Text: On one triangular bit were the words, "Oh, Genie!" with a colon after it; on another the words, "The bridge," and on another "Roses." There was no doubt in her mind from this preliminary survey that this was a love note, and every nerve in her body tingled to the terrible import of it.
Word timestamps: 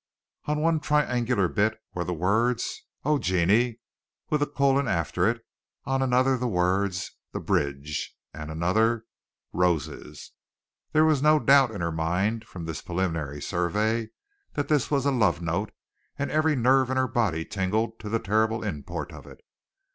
On 0.45 0.61
one 0.61 0.79
triangular 0.79 1.47
bit 1.47 1.79
were 1.93 2.03
the 2.03 2.11
words, 2.11 2.87
"Oh, 3.05 3.19
Genie!" 3.19 3.81
with 4.31 4.41
a 4.41 4.47
colon 4.47 4.87
after 4.87 5.29
it; 5.29 5.45
on 5.85 6.01
another 6.01 6.39
the 6.39 6.47
words, 6.47 7.11
"The 7.33 7.39
bridge," 7.39 8.17
and 8.33 8.49
on 8.49 8.57
another 8.57 9.05
"Roses." 9.53 10.31
There 10.91 11.05
was 11.05 11.21
no 11.21 11.37
doubt 11.37 11.69
in 11.69 11.81
her 11.81 11.91
mind 11.91 12.45
from 12.47 12.65
this 12.65 12.81
preliminary 12.81 13.43
survey 13.43 14.09
that 14.53 14.69
this 14.69 14.89
was 14.89 15.05
a 15.05 15.11
love 15.11 15.39
note, 15.39 15.71
and 16.17 16.31
every 16.31 16.55
nerve 16.55 16.89
in 16.89 16.97
her 16.97 17.07
body 17.07 17.45
tingled 17.45 17.99
to 17.99 18.09
the 18.09 18.17
terrible 18.17 18.63
import 18.63 19.11
of 19.11 19.27
it. 19.27 19.41